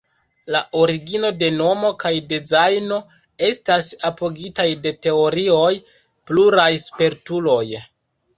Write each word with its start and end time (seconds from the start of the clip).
La 0.53 0.59
origino 0.83 1.29
de 1.41 1.49
nomo 1.57 1.91
kaj 2.03 2.11
dezajno 2.31 2.97
estas 3.49 3.91
apogitaj 4.11 4.67
de 4.87 4.93
teorioj 5.07 5.71
pluraj 6.33 6.67
spertuloj. 6.87 7.63